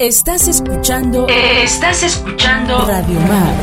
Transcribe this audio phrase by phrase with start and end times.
[0.00, 1.28] Estás escuchando.
[1.28, 2.84] Estás escuchando.
[2.84, 3.54] Radio Mar.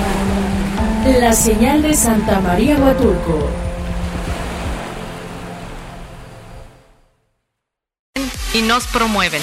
[1.20, 3.50] La señal de Santa María Huatulco.
[8.54, 9.42] Y nos promueven.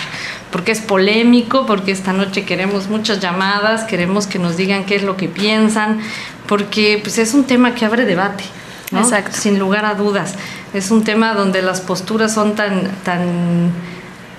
[0.51, 5.01] porque es polémico, porque esta noche queremos muchas llamadas, queremos que nos digan qué es
[5.01, 6.01] lo que piensan,
[6.45, 8.43] porque pues es un tema que abre debate.
[8.91, 8.99] ¿no?
[8.99, 9.31] Exacto.
[9.33, 10.35] Sin lugar a dudas.
[10.75, 13.71] Es un tema donde las posturas son tan, tan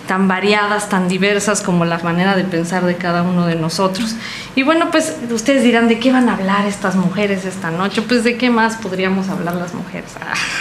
[0.06, 4.14] tan variadas, tan diversas como la manera de pensar de cada uno de nosotros.
[4.54, 8.02] Y bueno, pues ustedes dirán, ¿de qué van a hablar estas mujeres esta noche?
[8.02, 10.10] Pues de qué más podríamos hablar las mujeres.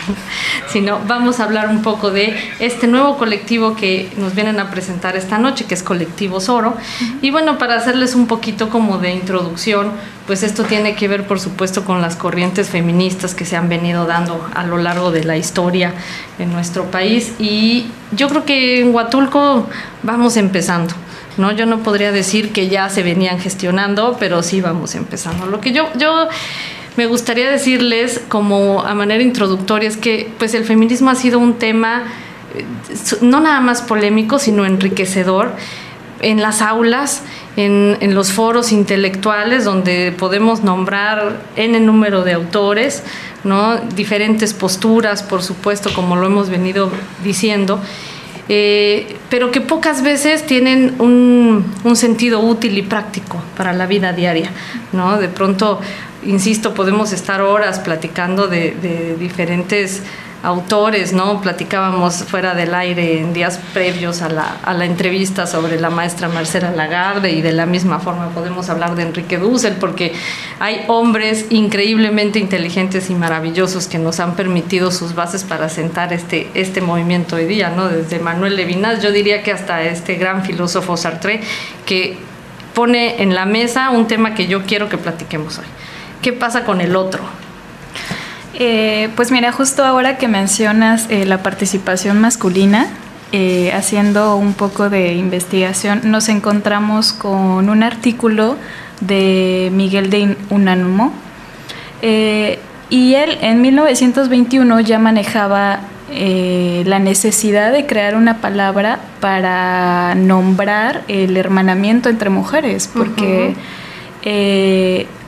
[0.69, 4.71] si no, vamos a hablar un poco de este nuevo colectivo que nos vienen a
[4.71, 6.75] presentar esta noche, que es Colectivo Soro.
[7.21, 9.91] Y bueno, para hacerles un poquito como de introducción,
[10.27, 14.05] pues esto tiene que ver, por supuesto, con las corrientes feministas que se han venido
[14.05, 15.93] dando a lo largo de la historia
[16.39, 17.33] en nuestro país.
[17.39, 19.67] Y yo creo que en Huatulco
[20.01, 20.93] vamos empezando.
[21.37, 21.51] ¿no?
[21.51, 25.45] Yo no podría decir que ya se venían gestionando, pero sí vamos empezando.
[25.45, 26.27] Lo que yo, yo
[26.95, 31.55] me gustaría decirles como a manera introductoria es que pues el feminismo ha sido un
[31.55, 32.03] tema
[32.55, 32.65] eh,
[33.21, 35.51] no nada más polémico, sino enriquecedor
[36.23, 37.21] en las aulas,
[37.55, 43.03] en, en, los foros intelectuales donde podemos nombrar n número de autores,
[43.43, 43.77] ¿no?
[43.77, 46.91] diferentes posturas, por supuesto, como lo hemos venido
[47.23, 47.79] diciendo,
[48.49, 54.11] eh, pero que pocas veces tienen un, un, sentido útil y práctico para la vida
[54.11, 54.49] diaria.
[54.91, 55.17] ¿no?
[55.17, 55.79] De pronto,
[56.25, 60.03] insisto, podemos estar horas platicando de, de diferentes
[60.43, 61.39] autores, ¿no?
[61.39, 66.27] Platicábamos fuera del aire en días previos a la, a la, entrevista sobre la maestra
[66.27, 70.13] Marcela Lagarde y de la misma forma podemos hablar de Enrique Dussel porque
[70.59, 76.49] hay hombres increíblemente inteligentes y maravillosos que nos han permitido sus bases para sentar este,
[76.53, 77.87] este movimiento hoy día, ¿no?
[77.87, 81.39] Desde Manuel Levinas, yo diría que hasta este gran filósofo Sartre
[81.85, 82.17] que
[82.73, 85.65] pone en la mesa un tema que yo quiero que platiquemos hoy.
[86.21, 87.42] ¿Qué pasa con el otro?
[88.55, 92.87] Eh, pues mira, justo ahora que mencionas eh, la participación masculina,
[93.31, 98.57] eh, haciendo un poco de investigación, nos encontramos con un artículo
[99.01, 101.11] de Miguel de Unamuno.
[102.89, 105.79] y él en 1921 ya manejaba
[106.11, 115.22] la necesidad de crear una palabra para nombrar el hermanamiento entre mujeres, porque uh -huh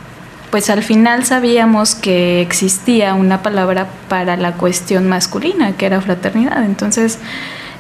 [0.56, 6.64] pues al final sabíamos que existía una palabra para la cuestión masculina, que era fraternidad.
[6.64, 7.20] Entonces,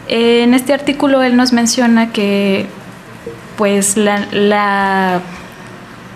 [0.09, 2.66] eh, en este artículo él nos menciona que
[3.58, 5.22] pues la, la,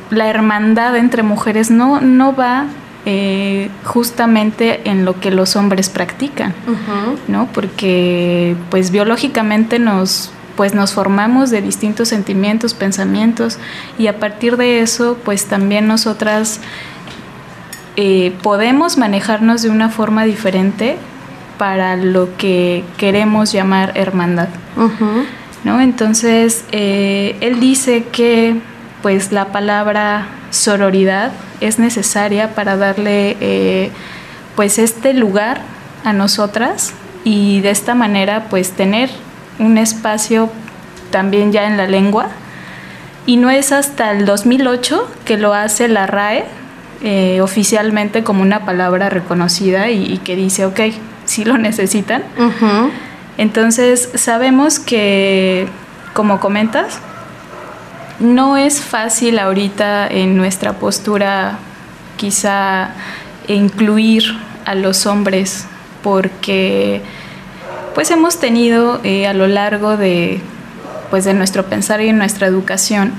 [0.09, 2.65] la hermandad entre mujeres no, no va
[3.05, 7.17] eh, justamente en lo que los hombres practican, uh -huh.
[7.29, 7.47] ¿no?
[7.53, 13.59] Porque pues biológicamente nos pues nos formamos de distintos sentimientos, pensamientos
[13.97, 16.59] y a partir de eso pues también nosotras
[17.95, 20.97] eh, podemos manejarnos de una forma diferente
[21.57, 24.49] para lo que queremos llamar hermandad.
[24.75, 25.25] Uh -huh.
[25.63, 25.79] ¿no?
[25.79, 28.57] Entonces eh, él dice que
[29.01, 33.91] pues la palabra sororidad es necesaria para darle eh,
[34.57, 35.61] pues este lugar
[36.03, 39.09] a nosotras y de esta manera pues tener
[39.59, 40.49] un espacio
[41.11, 42.29] también ya en la lengua
[43.25, 46.45] y no es hasta el 2008 que lo hace la RAE
[47.01, 50.79] eh, oficialmente como una palabra reconocida y, y, que dice, ok,
[51.25, 52.23] sí lo necesitan.
[52.37, 52.89] Uh -huh.
[53.37, 55.67] Entonces sabemos que
[56.13, 56.99] como comentas,
[58.19, 61.57] no es fácil ahorita en nuestra postura
[62.17, 62.89] quizá
[63.47, 64.23] incluir
[64.65, 65.65] a los hombres
[66.03, 67.01] porque
[67.99, 70.39] pues hemos tenido eh, a lo largo de
[71.09, 73.11] pues de nuestro pensar y nuestra educación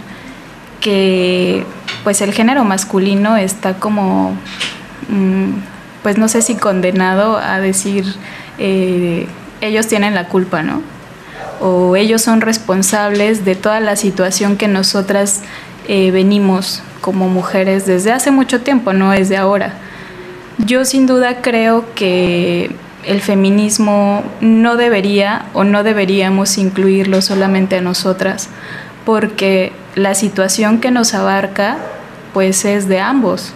[0.81, 1.67] que
[2.03, 4.31] pues el género masculino está como
[5.11, 5.51] mm,
[6.03, 8.07] pues no sé si condenado a decir
[8.57, 9.27] eh,
[9.61, 10.81] ellos tienen la culpa, ¿no?
[11.61, 15.43] O ellos son responsables de toda la situación que nosotras
[15.89, 19.75] eh, venimos como mujeres desde hace mucho tiempo, no es de ahora.
[20.57, 22.75] Yo sin duda creo que
[23.05, 28.49] el feminismo no debería o no deberíamos incluirlo solamente a nosotras,
[29.05, 31.79] porque la situación que nos abarca
[32.33, 33.53] pues es de ambos.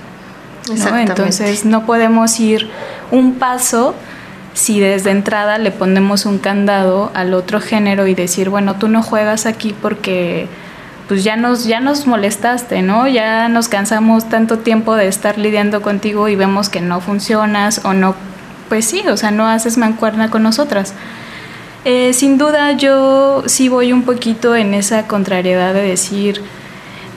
[0.68, 0.98] ¿no?
[0.98, 2.70] Entonces no podemos ir
[3.10, 3.94] un paso
[4.54, 9.02] si desde entrada le ponemos un candado al otro género y decir, bueno, tú no
[9.02, 10.48] juegas aquí porque
[11.08, 13.06] pues ya nos, ya nos molestaste, ¿no?
[13.06, 17.92] Ya nos cansamos tanto tiempo de estar lidiando contigo y vemos que no funcionas o
[17.92, 18.14] no,
[18.74, 20.94] pues sí, o sea, no haces mancuerna con nosotras.
[21.84, 26.42] Eh, sin duda yo sí voy un poquito en esa contrariedad de decir,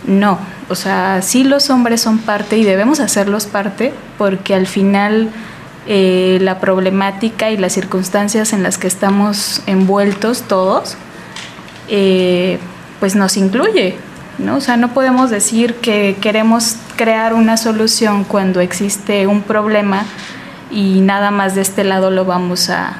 [0.06, 0.38] no,
[0.69, 5.31] o sea, sí los hombres son parte y debemos hacerlos parte porque al final
[5.88, 10.95] eh, la problemática y las circunstancias en las que estamos envueltos todos,
[11.88, 12.59] eh,
[13.00, 13.95] pues nos incluye,
[14.38, 14.57] ¿no?
[14.57, 20.06] O sea, no podemos decir que queremos crear una solución cuando existe un problema
[20.72, 22.98] y nada más de este lado lo vamos a,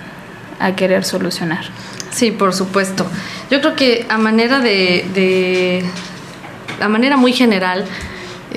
[0.60, 1.66] a querer solucionar.
[2.12, 3.06] Sí, por supuesto.
[3.52, 5.86] Yo creo que a manera de, de
[6.82, 7.86] a manera muy general,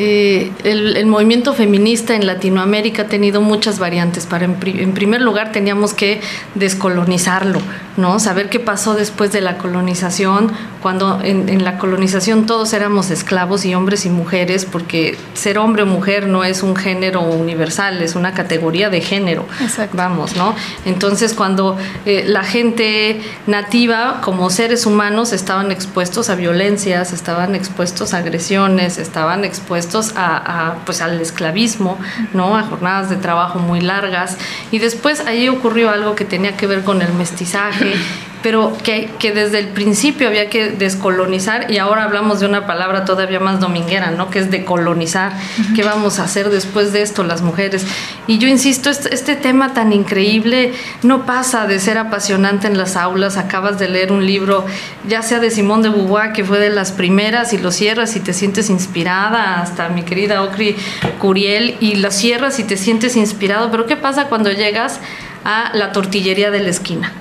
[0.02, 4.24] eh, el, movimiento feminista en Latinoamérica ha tenido muchas variantes.
[4.24, 4.54] Para en,
[4.94, 6.22] primer lugar teníamos que
[6.54, 7.60] descolonizarlo,
[7.98, 8.18] ¿no?
[8.18, 13.74] Saber qué pasó después de la colonización, cuando en, la colonización todos éramos esclavos y
[13.74, 18.32] hombres y mujeres, porque ser hombre o mujer no es un género universal, es una
[18.32, 19.44] categoría de género.
[19.92, 20.54] Vamos, ¿no?
[20.86, 21.76] Entonces cuando
[22.06, 28.96] eh, la gente nativa como seres humanos estaban expuestos a violencias, estaban expuestos a agresiones,
[28.96, 31.98] estaban expuestos a, pues al esclavismo,
[32.32, 32.56] ¿no?
[32.56, 34.36] a jornadas de trabajo muy largas.
[34.70, 37.94] Y después ahí ocurrió algo que tenía que ver con el mestizaje
[38.42, 43.04] pero que, que, desde el principio había que descolonizar y ahora hablamos de una palabra
[43.04, 44.30] todavía más dominguera, ¿no?
[44.30, 45.32] Que es decolonizar.
[45.74, 47.86] ¿Qué vamos a hacer después de esto las mujeres?
[48.26, 50.72] Y yo insisto, este, este, tema tan increíble
[51.02, 53.36] no pasa de ser apasionante en las aulas.
[53.36, 54.64] Acabas de leer un libro,
[55.06, 58.20] ya sea de Simón de Beauvoir, que fue de las primeras, y lo cierras y
[58.20, 60.76] te sientes inspirada, hasta mi querida Ocri
[61.18, 63.70] Curiel, y lo cierras y te sientes inspirado.
[63.70, 65.00] Pero ¿qué pasa cuando llegas
[65.44, 67.12] a la tortillería de la esquina?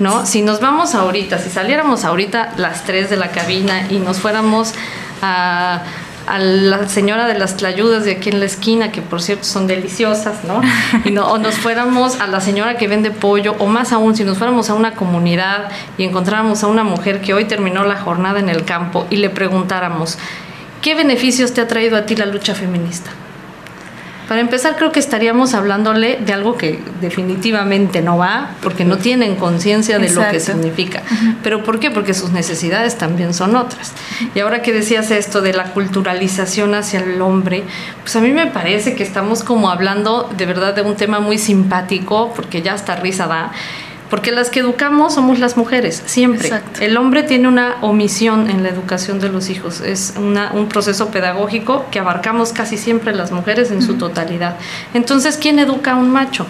[0.00, 0.26] ¿No?
[0.26, 4.74] Si nos vamos ahorita, si saliéramos ahorita las tres de la cabina y nos fuéramos
[5.22, 5.82] a,
[6.26, 10.44] la señora de las tlayudas de aquí en la esquina, que por cierto son deliciosas,
[10.44, 10.60] ¿no?
[11.04, 14.24] Y no, o nos fuéramos a la señora que vende pollo, o más aún, si
[14.24, 18.38] nos fuéramos a una comunidad y encontráramos a una mujer que hoy terminó la jornada
[18.38, 20.18] en el campo y le preguntáramos,
[20.82, 23.10] ¿qué beneficios te ha traído a ti la lucha feminista?
[24.30, 29.34] Para empezar, creo que estaríamos hablándole de algo que definitivamente no va, porque no tienen
[29.34, 31.02] conciencia de lo que significa.
[31.42, 31.90] ¿Pero por qué?
[31.90, 33.92] Porque sus necesidades también son otras.
[34.32, 37.64] Y ahora que decías esto de la culturalización hacia el hombre,
[38.02, 41.36] pues a mí me parece que estamos como hablando de verdad de un tema muy
[41.36, 43.50] simpático, porque ya hasta risa da
[44.10, 46.50] porque las que educamos somos las mujeres, siempre.
[46.80, 49.80] El hombre tiene una omisión en la educación de los hijos.
[49.80, 54.56] Es un proceso pedagógico que abarcamos casi siempre las mujeres en su totalidad.
[54.94, 56.44] Entonces, ¿quién educa a un macho?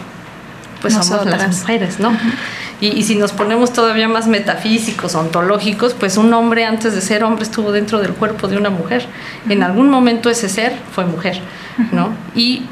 [0.80, 2.16] Pues somos las mujeres, ¿no?
[2.80, 7.42] y, si nos ponemos todavía más metafísicos, ontológicos, pues un hombre antes de ser hombre
[7.42, 9.04] estuvo dentro del cuerpo de una mujer.
[9.50, 11.42] En algún momento ese ser fue mujer,
[11.92, 12.14] ¿no?
[12.34, 12.62] Y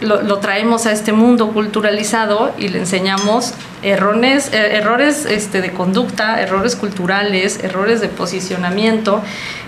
[0.00, 6.40] lo, traemos a este mundo culturalizado y le enseñamos errores, eh, errores este, de conducta,
[6.40, 9.22] errores culturales, errores de posicionamiento.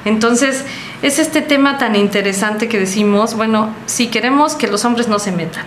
[0.04, 0.64] Entonces,
[1.02, 5.32] es este tema tan interesante que decimos, bueno, si queremos que los hombres no se
[5.32, 5.64] metan,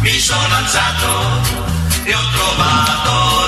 [0.00, 1.42] Mi sono alzato
[2.04, 3.47] e ho trovato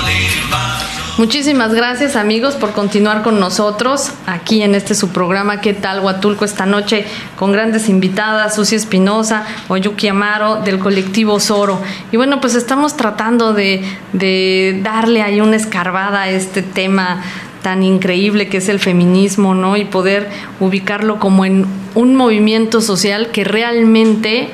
[1.21, 6.45] Muchísimas gracias amigos por continuar con nosotros aquí en este su programa ¿Qué tal Huatulco?
[6.45, 11.79] Esta noche con grandes invitadas, Susi Espinosa, Oyuki Amaro del colectivo Soro.
[12.11, 17.21] Y bueno, pues estamos tratando de, de darle ahí una escarbada a este tema
[17.61, 19.77] tan increíble que es el feminismo, ¿no?
[19.77, 20.27] Y poder
[20.59, 24.49] ubicarlo como en un movimiento social que realmente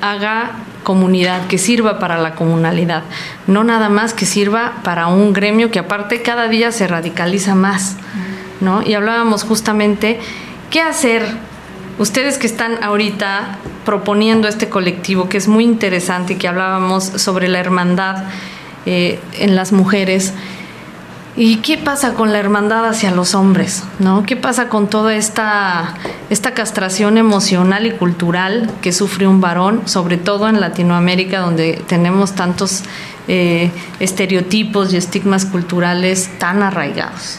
[0.00, 3.02] haga comunidad, que sirva para la comunalidad,
[3.46, 7.96] no nada más que sirva para un gremio que aparte cada día se radicaliza más,
[8.60, 8.82] ¿no?
[8.82, 10.20] Y hablábamos justamente
[10.70, 11.24] qué hacer
[11.98, 17.58] ustedes que están ahorita proponiendo este colectivo que es muy interesante que hablábamos sobre la
[17.58, 18.24] hermandad
[18.86, 20.32] eh, en las mujeres.
[21.34, 23.84] ¿Y qué pasa con la hermandad hacia los hombres?
[23.98, 24.22] ¿no?
[24.24, 25.94] ¿Qué pasa con toda esta,
[26.28, 32.34] esta castración emocional y cultural que sufre un varón, sobre todo en Latinoamérica, donde tenemos
[32.34, 32.82] tantos
[33.28, 37.38] eh, estereotipos y estigmas culturales tan arraigados?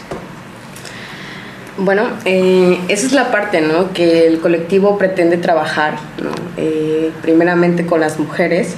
[1.77, 3.93] Bueno, eh, esa es la parte ¿no?
[3.93, 6.29] que el colectivo pretende trabajar, ¿no?
[6.55, 8.75] Eh, primeramente con las mujeres,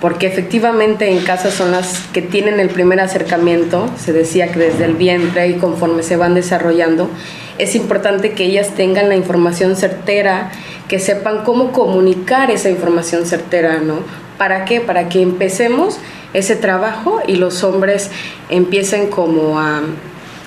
[0.00, 4.84] porque efectivamente en casa son las que tienen el primer acercamiento, se decía que desde
[4.84, 7.10] el vientre y conforme se van desarrollando,
[7.58, 10.52] es importante que ellas tengan la información certera,
[10.86, 14.00] que sepan cómo comunicar esa información certera, ¿no?
[14.38, 14.80] ¿Para qué?
[14.80, 15.98] Para que empecemos
[16.32, 18.10] ese trabajo y los hombres
[18.48, 19.82] empiecen como a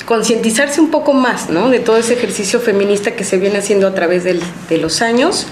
[0.06, 1.70] concientizarse un poco más, ¿no?
[1.70, 5.48] De todo ese ejercicio feminista que se viene haciendo a través del, de los años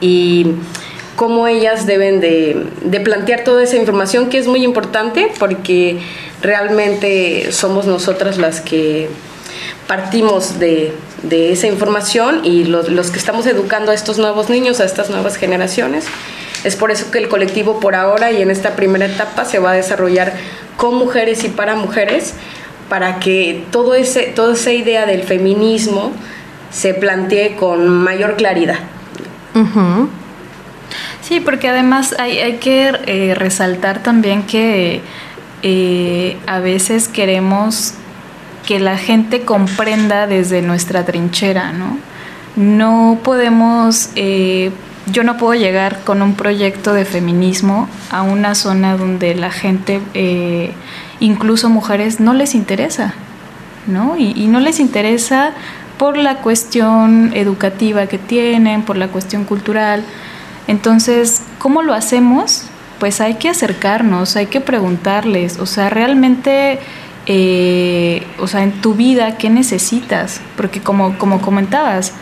[0.00, 0.54] y
[1.20, 5.98] cómo ellas deben de, de, plantear toda esa información que es muy importante porque
[6.40, 9.10] realmente somos nosotras las que
[9.86, 14.80] partimos de, de esa información y los, los, que estamos educando a estos nuevos niños,
[14.80, 16.06] a estas nuevas generaciones.
[16.64, 19.72] Es por eso que el colectivo por ahora y en esta primera etapa se va
[19.72, 20.32] a desarrollar
[20.78, 22.32] con mujeres y para mujeres
[22.88, 26.12] para que todo ese, toda esa idea del feminismo
[26.70, 28.78] se plantee con mayor claridad.
[29.54, 30.19] Uh -huh.
[31.30, 35.00] Sí, porque además hay, hay que eh, resaltar también que
[35.62, 37.94] eh, a veces queremos
[38.66, 41.98] que la gente comprenda desde nuestra trinchera, ¿no?
[42.56, 44.72] No podemos, eh,
[45.06, 50.00] yo no puedo llegar con un proyecto de feminismo a una zona donde la gente,
[50.14, 50.72] eh,
[51.20, 53.14] incluso mujeres, no les interesa,
[53.86, 54.16] ¿no?
[54.16, 55.52] Y, y no les interesa
[55.96, 60.02] por la cuestión educativa que tienen, por la cuestión cultural.
[60.66, 62.64] Entonces, ¿cómo lo hacemos?
[62.98, 66.78] Pues hay que acercarnos, hay que preguntarles, o sea, realmente,
[67.26, 70.40] eh, o sea, en tu vida, ¿qué necesitas?
[70.56, 72.12] Porque como, como comentabas,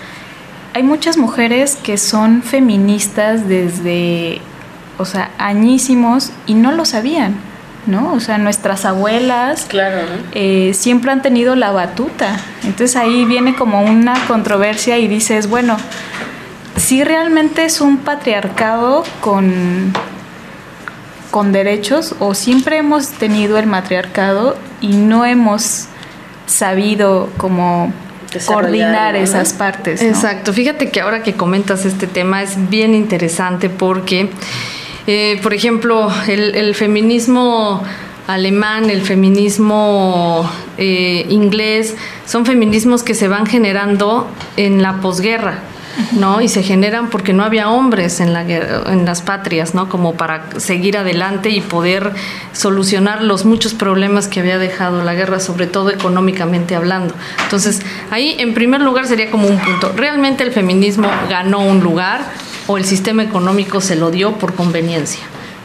[0.74, 4.40] hay muchas mujeres que son feministas desde,
[4.98, 7.34] o sea, añísimos y no lo sabían,
[7.86, 8.12] ¿no?
[8.12, 9.98] O sea, nuestras abuelas claro.
[10.32, 12.36] eh, siempre han tenido la batuta.
[12.62, 15.76] Entonces ahí viene como una controversia y dices, bueno,
[16.78, 19.92] si realmente es un patriarcado con,
[21.30, 25.86] con derechos o siempre hemos tenido el matriarcado y no hemos
[26.46, 27.92] sabido como
[28.46, 29.20] coordinar ¿no?
[29.20, 30.02] esas partes.
[30.02, 30.08] ¿no?
[30.08, 34.30] Exacto, fíjate que ahora que comentas este tema es bien interesante porque,
[35.06, 37.82] eh, por ejemplo, el, el, feminismo
[38.26, 45.62] alemán, el feminismo eh, inglés, son feminismos que se van generando en la posguerra.
[46.12, 46.40] ¿No?
[46.40, 49.88] Y se generan porque no había hombres en, la, en las patrias, ¿no?
[49.88, 52.12] Como para seguir adelante y poder
[52.52, 57.14] solucionar los muchos problemas que había dejado la guerra, sobre todo económicamente hablando.
[57.44, 59.92] Entonces, ahí en primer lugar sería como un punto.
[59.96, 62.22] ¿Realmente el feminismo ganó un lugar
[62.66, 65.22] o el sistema económico se lo dio por conveniencia?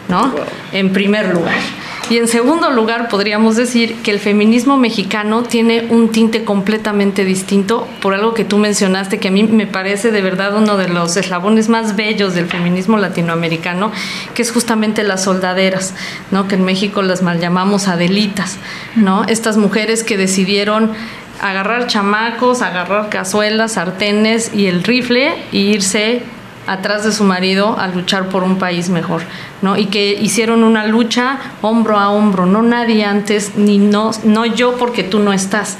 [0.09, 0.33] ¿No?
[0.71, 1.55] En primer lugar.
[2.09, 7.87] Y en segundo lugar, podríamos decir que el feminismo mexicano tiene un tinte completamente distinto
[8.01, 11.15] por algo que tú mencionaste, que a mí me parece de verdad uno de los
[11.15, 13.91] eslabones más bellos del feminismo latinoamericano,
[14.33, 15.95] que es justamente las soldaderas,
[16.29, 16.47] ¿no?
[16.49, 18.57] que en México las mal llamamos adelitas,
[18.95, 19.23] ¿no?
[19.23, 20.91] estas mujeres que decidieron
[21.41, 26.21] agarrar chamacos, agarrar cazuelas, sartenes y el rifle e irse
[26.67, 29.21] atrás de su marido a luchar por un país mejor,
[29.61, 29.77] ¿no?
[29.77, 34.77] Y que hicieron una lucha hombro a hombro, no nadie antes, ni no, no yo
[34.77, 35.77] porque tú no estás,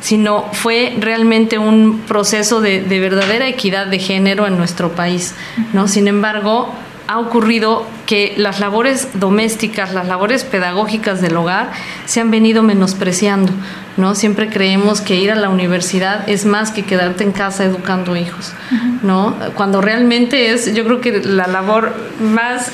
[0.00, 5.34] sino fue realmente un proceso de, de verdadera equidad de género en nuestro país,
[5.72, 5.88] ¿no?
[5.88, 6.72] Sin embargo,
[7.12, 11.70] ha ocurrido que las labores domésticas, las labores pedagógicas del hogar
[12.06, 13.52] se han venido menospreciando,
[13.98, 14.14] ¿no?
[14.14, 18.54] Siempre creemos que ir a la universidad es más que quedarte en casa educando hijos,
[19.02, 19.36] ¿no?
[19.56, 22.72] Cuando realmente es, yo creo que la labor más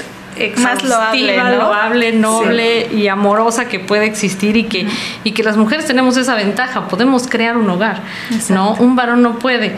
[0.58, 1.56] Más loable, ¿no?
[1.56, 4.86] loable, noble y amorosa que puede existir y que,
[5.24, 8.02] y que las mujeres tenemos esa ventaja, podemos crear un hogar,
[8.50, 8.74] ¿no?
[8.74, 9.74] Un varón no puede.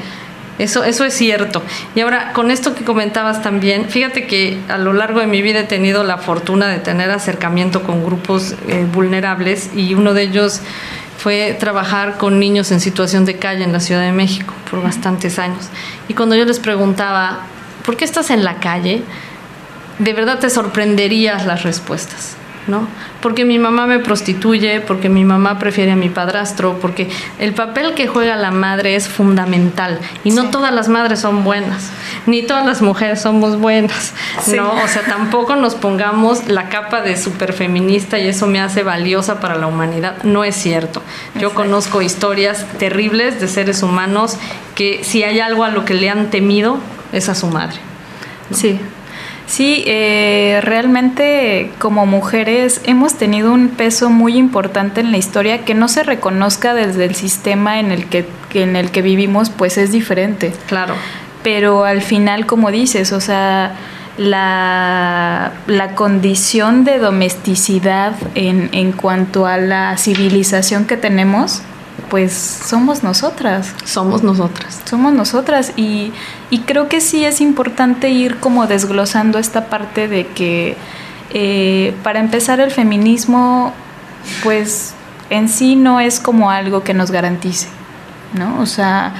[0.60, 1.62] Eso, eso es cierto.
[1.94, 5.60] Y ahora, con esto que comentabas también, fíjate que a lo largo de mi vida
[5.60, 10.60] he tenido la fortuna de tener acercamiento con grupos eh, vulnerables y uno de ellos
[11.16, 15.38] fue trabajar con niños en situación de calle en la Ciudad de México por bastantes
[15.38, 15.70] años.
[16.08, 17.40] Y cuando yo les preguntaba,
[17.82, 19.02] ¿por qué estás en la calle?
[19.98, 22.36] De verdad te sorprenderías las respuestas.
[22.70, 22.86] ¿No?
[23.20, 27.08] Porque mi mamá me prostituye, porque mi mamá prefiere a mi padrastro, porque
[27.38, 31.90] el papel que juega la madre es fundamental y no todas las madres son buenas,
[32.26, 34.12] ni todas las mujeres somos buenas,
[34.42, 34.56] Sí.
[34.56, 34.70] ¿no?
[34.72, 39.56] O sea, tampoco nos pongamos la capa de superfeminista y eso me hace valiosa para
[39.56, 41.02] la humanidad, no es cierto.
[41.34, 44.36] Yo conozco historias terribles de seres humanos
[44.74, 46.78] que si hay algo a lo que le han temido
[47.12, 47.78] es a su madre.
[48.52, 48.80] Sí.
[49.50, 55.74] Sí, eh, realmente como mujeres hemos tenido un peso muy importante en la historia que
[55.74, 59.90] no se reconozca desde el sistema en el que, en el que vivimos, pues es
[59.90, 60.52] diferente.
[60.68, 60.94] Claro.
[61.42, 63.74] Pero al final, como dices, o sea,
[64.18, 71.62] la, la condición de domesticidad en, en cuanto a la civilización que tenemos,
[72.10, 74.80] pues somos nosotras Somos nosotras.
[74.84, 76.12] somos nosotras y,
[76.50, 80.76] y creo que sí es importante ir como desglosando esta parte de que
[81.32, 83.72] eh, para empezar el feminismo
[84.42, 84.94] pues
[85.30, 87.68] en sí no es como algo que nos garantice,
[88.34, 88.60] ¿no?
[88.60, 89.14] O sea,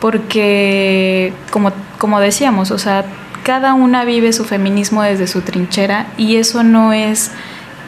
[0.00, 3.04] porque como, como decíamos, o sea,
[3.42, 7.32] cada una vive su feminismo desde su trinchera y eso no es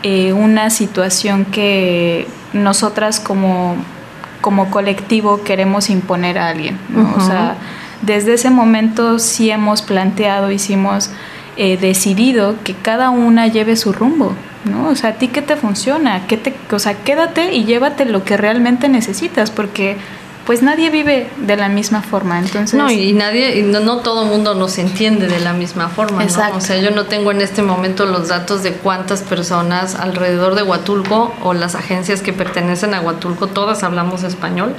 [0.03, 3.77] eh, una situación que nosotras como,
[4.40, 7.14] como colectivo queremos imponer a alguien, ¿no?
[7.16, 7.57] O sea,
[8.03, 11.11] desde ese momento sí hemos planteado, hicimos
[11.57, 14.33] eh, decidido que cada una lleve su rumbo,
[14.64, 14.88] ¿no?
[14.88, 18.24] O sea, a ti qué te funciona, ¿Qué te, o sea, quédate y llévate lo
[18.24, 19.96] que realmente necesitas, porque
[20.48, 22.72] pues nadie vive de la misma forma, entonces...
[22.72, 26.56] No, y nadie, y no, no todo mundo nos entiende de la misma forma, ¿no?
[26.56, 30.62] O sea, yo no tengo en este momento los datos de cuántas personas alrededor de
[30.62, 34.74] Huatulco o las agencias que pertenecen a Huatulco, todas hablamos español.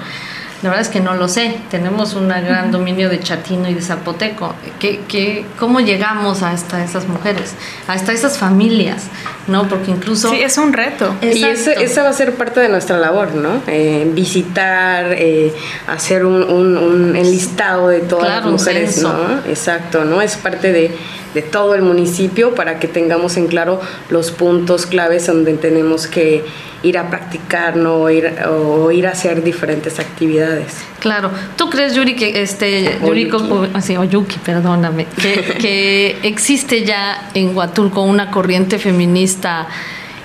[0.62, 1.56] La verdad es que no lo sé.
[1.72, 4.54] Tenemos un gran dominio de chatino y de zapoteco.
[4.80, 7.54] ¿Qué, qué, ¿Cómo llegamos hasta esas mujeres?
[7.88, 9.04] Hasta esas familias,
[9.48, 9.70] ¿no?
[9.70, 10.30] Porque incluso...
[10.32, 11.16] Sí, es un reto.
[11.22, 11.80] Y ese- Exacto.
[11.82, 13.62] esa va a ser parte de nuestra labor, ¿no?
[13.68, 15.54] Eh, visitar, eh,
[15.88, 19.02] hacer un, un- un enlistado de todas Claro, las mujeres.
[19.02, 19.40] ¿no?
[19.48, 20.22] Exacto, ¿no?
[20.22, 20.92] Es parte de,
[21.34, 26.44] de todo el municipio para que tengamos en claro los puntos claves donde tenemos que
[26.82, 27.96] ir a practicar, ¿no?
[27.96, 30.74] O ir, o ir a hacer diferentes actividades.
[31.00, 31.30] Claro.
[31.58, 33.38] ¿Tú crees, Yuri, que este Yuriko,
[33.74, 33.96] Yuki.
[33.98, 39.68] o- Yuki, perdóname, que, que existe ya en Huatulco una corriente feminista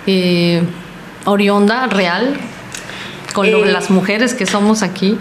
[0.07, 0.63] eh,
[1.25, 2.35] orionda, real,
[3.35, 3.73] con lo- Eh.
[3.73, 5.19] las mujeres que somos aquí?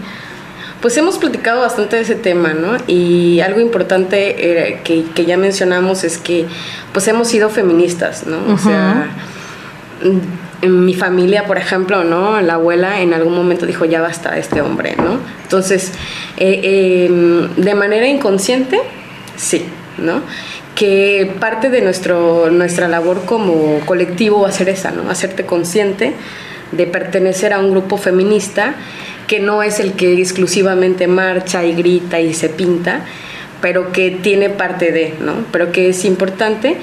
[0.84, 2.76] Pues hemos platicado bastante de ese tema, ¿no?
[2.86, 6.44] Y algo importante eh, que, que ya mencionamos es que
[6.92, 8.52] pues hemos sido feministas, ¿no?
[8.52, 9.06] O sea,
[10.02, 12.38] mm, en mi familia, por ejemplo, ¿no?
[12.42, 15.20] La abuela en algún momento dijo, ya basta este hombre, ¿no?
[15.44, 15.92] Entonces,
[16.36, 18.78] eh, eh, de manera inconsciente,
[19.36, 19.64] sí,
[19.96, 20.20] ¿no?
[20.74, 25.08] Que parte de nuestro, nuestra labor como colectivo va a ser esa, ¿no?
[25.08, 26.12] Hacerte consciente
[26.72, 28.74] de pertenecer a un grupo feminista
[29.26, 33.04] que no es el que exclusivamente marcha y grita y se pinta,
[33.60, 35.34] pero que tiene parte de, ¿no?
[35.50, 36.76] Pero que es importante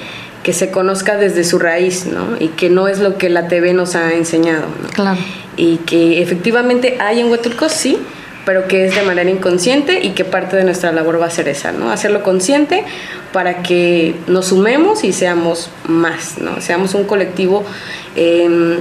[0.44, 2.36] que se conozca desde su raíz, ¿no?
[2.40, 4.90] Y que no es lo que la TV nos ha enseñado, ¿no?
[4.90, 5.20] Claro.
[5.58, 8.00] Y que efectivamente hay en Huatulco, sí,
[8.46, 11.48] pero que es de manera inconsciente y que parte de nuestra labor va a ser
[11.48, 11.92] esa, ¿no?
[11.92, 12.84] Hacerlo consciente
[13.32, 16.60] para que nos sumemos y seamos más, ¿no?
[16.62, 17.64] Seamos un colectivo,
[18.16, 18.80] eh,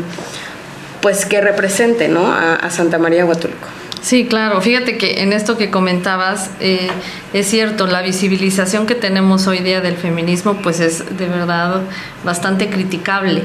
[1.01, 2.33] pues que represente, ¿no?
[2.33, 3.69] A, a Santa María Huatulco.
[4.03, 4.61] Sí, claro.
[4.61, 6.89] Fíjate que en esto que comentabas, eh,
[7.35, 11.83] es cierto, la visibilización que tenemos hoy día del feminismo, pues es de verdad
[12.25, 13.43] bastante criticable,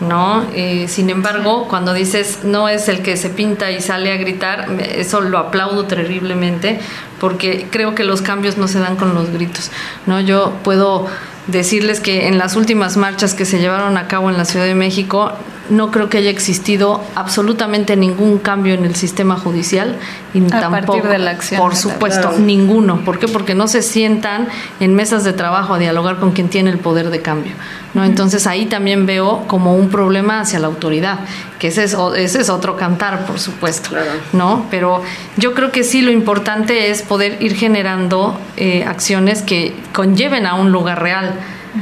[0.00, 0.46] ¿no?
[0.54, 4.68] Eh, sin embargo, cuando dices no es el que se pinta y sale a gritar,
[4.80, 6.80] eso lo aplaudo terriblemente
[7.20, 9.70] porque creo que los cambios no se dan con los gritos,
[10.06, 10.20] ¿no?
[10.20, 11.06] Yo puedo
[11.48, 14.74] decirles que en las últimas marchas que se llevaron a cabo en la Ciudad de
[14.74, 15.32] México,
[15.70, 19.96] no creo que haya existido absolutamente ningún cambio en el sistema judicial
[20.34, 22.38] y A tampoco de la acción, por supuesto Claro.
[22.38, 23.28] ninguno ¿por qué?
[23.28, 24.48] porque no se sientan
[24.80, 27.52] en mesas de trabajo a dialogar con quien tiene el poder de cambio
[27.94, 31.20] no entonces ahí también veo como un problema hacia la autoridad
[31.58, 34.10] que ese es, o- ese es otro cantar por supuesto Claro.
[34.32, 35.02] no pero
[35.36, 40.54] yo creo que sí lo importante es poder ir generando eh, acciones que conlleven a
[40.54, 41.34] un lugar real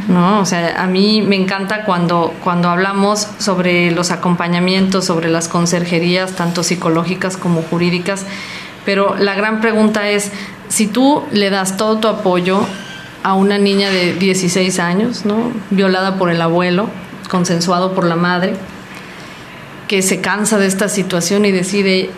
[0.09, 0.41] ¿no?
[0.41, 6.33] O sea, a mí me encanta cuando, cuando hablamos sobre los acompañamientos, sobre las conserjerías,
[6.33, 8.25] tanto psicológicas como jurídicas,
[8.85, 10.33] pero la gran pregunta es,
[10.69, 12.61] si tú le das todo tu apoyo
[13.23, 15.51] a una niña de 16 años, ¿no?
[15.71, 16.89] Violada por el abuelo,
[17.29, 18.55] consensuado por la madre,
[19.89, 22.11] que se cansa de esta situación y decide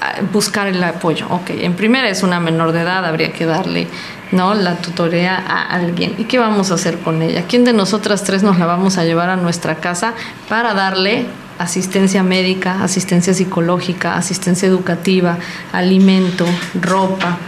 [0.00, 1.26] ah, buscar el apoyo.
[1.30, 3.88] Ok, en primera es una menor de edad, habría que darle
[4.32, 4.54] ¿no?
[4.54, 6.14] la tutoría a alguien.
[6.18, 7.44] ¿Y qué vamos a hacer con ella?
[7.48, 10.14] ¿Quién de nosotras tres nos la vamos a llevar a nuestra casa
[10.48, 11.26] para darle
[11.58, 15.38] asistencia médica, asistencia psicológica, asistencia educativa,
[15.72, 16.46] alimento,
[16.80, 17.38] ropa?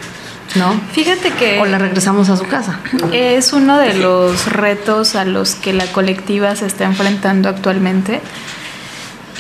[0.57, 0.81] ¿No?
[0.93, 2.81] Fíjate que O la regresamos a su casa.
[3.12, 8.21] es uno de los retos a los que la colectiva se está enfrentando actualmente.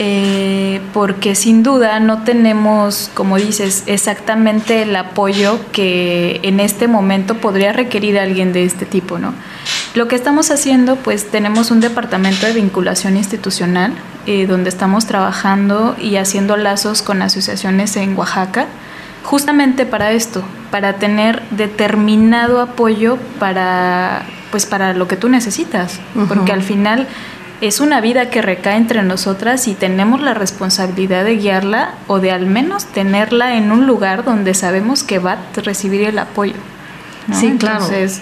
[0.02, 7.34] Eh, porque sin duda no tenemos, como dices, exactamente el apoyo que en este momento
[7.36, 9.34] podría requerir alguien de este tipo, ¿no?
[9.94, 13.92] Lo que estamos haciendo, pues tenemos un departamento de vinculación institucional
[14.26, 18.68] eh, donde estamos trabajando y haciendo lazos con asociaciones en Oaxaca,
[19.22, 26.52] justamente para esto, para tener determinado apoyo para, pues para lo que tú necesitas, porque
[26.52, 27.06] al final
[27.60, 32.30] es una vida que recae entre nosotras y tenemos la responsabilidad de guiarla o de
[32.32, 36.54] al menos tenerla en un lugar donde sabemos que va a recibir el apoyo.
[37.26, 37.38] ¿no?
[37.38, 37.84] Sí, claro.
[37.84, 38.20] Entonces,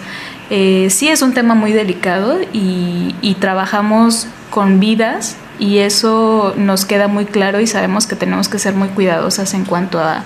[0.50, 6.84] eh, sí es un tema muy delicado y, y trabajamos con vidas y eso nos
[6.84, 10.24] queda muy claro y sabemos que tenemos que ser muy cuidadosas en cuanto a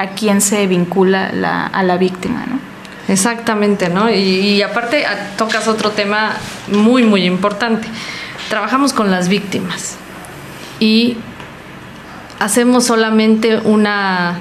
[0.00, 2.60] a quién se vincula la- a la víctima, ¿no?
[3.12, 4.08] Exactamente, ¿no?
[4.08, 6.36] Y, y aparte a- tocas otro tema
[6.70, 7.88] muy, muy importante.
[8.48, 9.96] Trabajamos con las víctimas
[10.80, 11.16] y
[12.38, 14.40] hacemos solamente una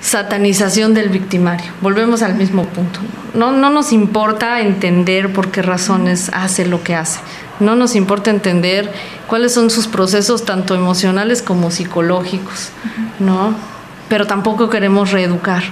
[0.00, 1.72] satanización del victimario.
[1.80, 3.00] Volvemos al mismo punto.
[3.34, 7.20] No, no nos importa entender por qué razones hace lo que hace.
[7.58, 8.90] No nos importa entender
[9.26, 12.70] cuáles son sus procesos tanto emocionales como psicológicos,
[13.18, 13.54] ¿no?
[14.08, 15.64] Pero tampoco queremos reeducar.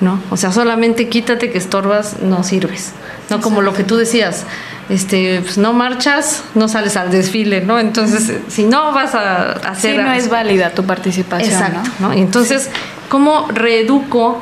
[0.00, 0.20] ¿No?
[0.30, 2.92] O sea, solamente quítate que estorbas, no sirves.
[3.30, 4.44] No como lo que tú decías,
[4.88, 7.78] este, pues no marchas, no sales al desfile, ¿no?
[7.78, 9.96] Entonces, eh, si no vas a hacer...
[9.96, 12.12] Sí, no es válida tu participación, Exacto, ¿no?
[12.12, 12.68] entonces,
[13.08, 14.40] ¿cómo reeduco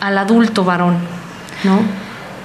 [0.00, 0.96] al adulto varón,
[1.64, 1.80] ¿no?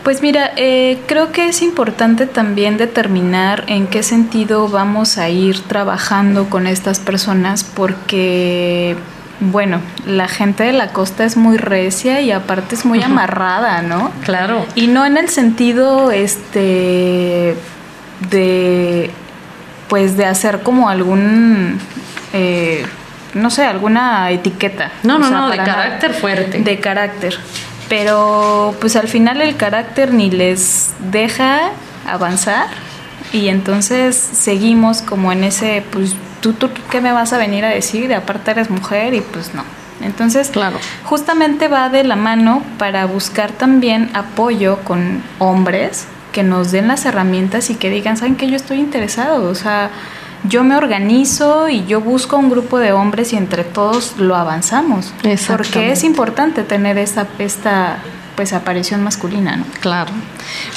[0.07, 5.59] Pues mira, eh, creo que es importante también determinar en qué sentido vamos a ir
[5.63, 8.95] trabajando con estas personas porque,
[9.39, 14.11] bueno, la gente de la costa es muy recia y aparte es muy amarrada, ¿no?
[14.23, 14.65] Claro.
[14.75, 17.55] Y no en el sentido, este,
[18.31, 19.11] de,
[19.89, 21.79] pues de hacer como algún,
[22.33, 22.85] eh,
[23.35, 24.91] no sé, alguna etiqueta.
[25.03, 25.73] No, O no, sea, no, de nada.
[25.75, 26.59] carácter fuerte.
[26.59, 27.37] De carácter.
[27.89, 31.69] Pero pues al final el carácter ni les deja
[32.05, 32.67] avanzar
[33.31, 37.69] y entonces seguimos como en ese, pues tú, tú qué me vas a venir a
[37.69, 39.63] decir, aparte eres mujer y pues no.
[40.01, 40.77] Entonces, Claro.
[41.05, 47.05] justamente va de la mano para buscar también apoyo con hombres que nos den las
[47.05, 49.89] herramientas y que digan, ¿saben que Yo estoy interesado, o sea,
[50.43, 55.11] yo me organizo y yo busco un grupo de hombres y entre todos lo avanzamos.
[55.47, 57.97] Porque es importante tener esta, esta
[58.37, 59.65] pues aparición masculina, ¿no?
[59.81, 60.13] Claro.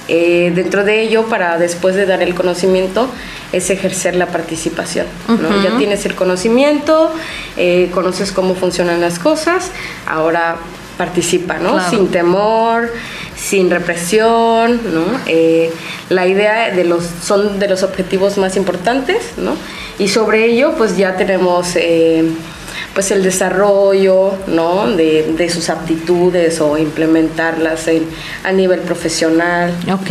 [0.07, 3.09] Eh, dentro de ello, para después de dar el conocimiento,
[3.51, 5.05] es ejercer la participación.
[5.27, 5.63] ¿no?
[5.63, 7.11] Ya tienes el conocimiento,
[7.55, 9.71] eh, conoces cómo funcionan las cosas,
[10.07, 10.57] ahora
[10.97, 11.73] participa, ¿no?
[11.73, 11.89] Claro.
[11.89, 12.91] Sin temor,
[13.35, 15.03] sin represión, ¿no?
[15.25, 15.71] Eh,
[16.09, 19.55] la idea de los son de los objetivos más importantes, ¿no?
[19.99, 22.23] Y sobre ello, pues ya tenemos eh,
[22.93, 24.89] pues el desarrollo, ¿no?
[24.91, 28.05] De, de sus aptitudes o implementarlas en-
[28.43, 30.09] a nivel profesional, Ok,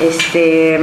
[0.00, 0.78] este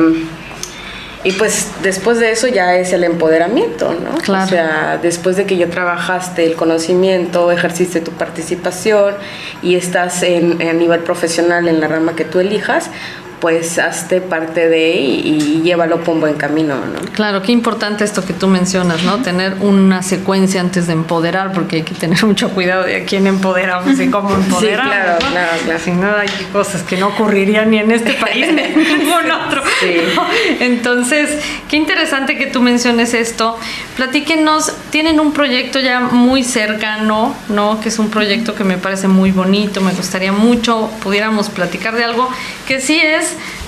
[1.23, 4.15] y pues después de eso ya es el empoderamiento, ¿no?
[4.19, 4.45] Claro.
[4.45, 9.15] O sea, después de que ya trabajaste el conocimiento, ejerciste tu participación
[9.63, 12.91] y estás en, a nivel profesional en la rama que tú elijas,
[13.39, 16.99] pues hazte parte de y, y llévalo por un buen camino, ¿no?
[17.13, 19.21] Claro, qué importante esto que tú mencionas, ¿no?
[19.21, 23.27] Tener una secuencia antes de empoderar, porque hay que tener mucho cuidado de a quién
[23.27, 24.91] empoderamos y cómo empoderamos.
[24.91, 25.31] claro, ¿no?
[25.31, 25.79] claro, claro.
[25.83, 29.61] Si no, hay cosas que no ocurrirían ni en este país ni en ningún otro.
[29.79, 29.97] Sí.
[30.59, 31.37] Entonces,
[31.69, 33.57] qué interesante que tú menciones esto.
[33.97, 37.79] Platíquenos, tienen un proyecto ya muy cercano, ¿no?
[37.79, 42.03] Que es un proyecto que me parece muy bonito, me gustaría mucho pudiéramos platicar de
[42.03, 42.29] algo
[42.67, 43.24] que sí es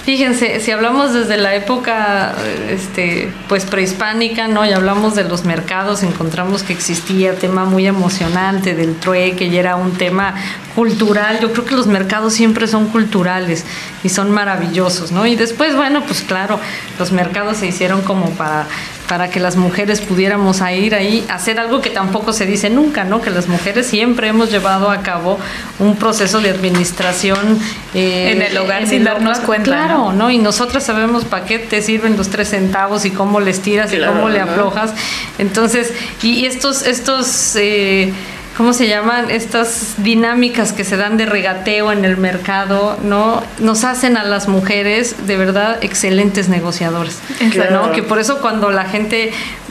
[0.08, 2.34] Fíjense, si hablamos desde la época
[2.70, 4.66] este, pues prehispánica, ¿no?
[4.66, 9.76] Y hablamos de los mercados, encontramos que existía tema muy emocionante del trueque y era
[9.76, 10.34] un tema
[10.76, 11.42] cultural.
[11.42, 13.66] Yo creo que los mercados siempre son culturales
[14.02, 15.28] y son maravillosos, ¿no?
[15.28, 16.58] Y después, bueno, pues claro,
[16.98, 18.66] los mercados se hicieron como para
[19.08, 22.70] para que las mujeres pudiéramos a ir ahí a hacer algo que tampoco se dice
[22.70, 23.22] nunca, ¿no?
[23.22, 25.40] Que las mujeres siempre hemos llevado a cabo
[25.80, 27.60] un proceso de administración
[27.94, 30.30] eh, En el hogar sin darnos cuenta, Claro, ¿no?
[30.30, 34.00] Y nosotras sabemos para qué te sirven los tres centavos y cómo les tiras y
[34.00, 34.52] cómo le ¿no?
[34.52, 34.94] aflojas.
[35.38, 38.14] Entonces, y, y estos, estos eh,
[38.58, 39.30] ¿cómo se llaman?
[39.30, 43.42] Estas dinámicas que se dan de regateo en el mercado, ¿no?
[43.60, 47.20] Nos hacen a las mujeres de verdad excelentes negociadoras.
[47.52, 47.88] Claro.
[47.88, 47.92] ¿no?
[47.94, 49.30] Que por eso cuando la gente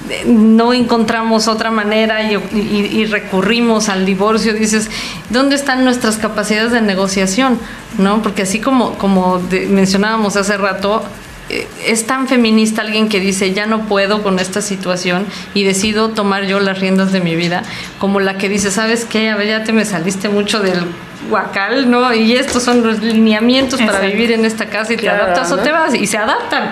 [0.09, 4.89] eh, no encontramos otra manera y, y- y recurrimos al divorcio, dices,
[5.31, 7.59] ¿dónde están nuestras capacidades de negociación?
[7.99, 8.23] ¿No?
[8.23, 11.03] Porque así como, como de- mencionábamos hace rato,
[11.49, 16.45] es tan feminista alguien que dice ya no puedo con esta situación y decido tomar
[16.47, 17.63] yo las riendas de mi vida,
[17.99, 19.31] como la que dice, ¿sabes qué?
[19.31, 20.81] A ver, ya te me saliste mucho del
[21.29, 22.13] guacal, ¿no?
[22.15, 25.59] Y estos son los lineamientos para vivir en esta casa y te Claro, adaptas o
[25.59, 26.71] te vas y se adaptan,